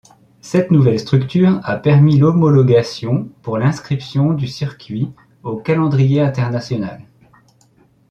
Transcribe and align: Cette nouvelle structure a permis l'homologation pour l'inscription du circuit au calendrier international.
Cette 0.41 0.71
nouvelle 0.71 0.99
structure 0.99 1.59
a 1.63 1.77
permis 1.77 2.17
l'homologation 2.17 3.29
pour 3.43 3.59
l'inscription 3.59 4.33
du 4.33 4.47
circuit 4.47 5.11
au 5.43 5.57
calendrier 5.57 6.21
international. 6.21 7.03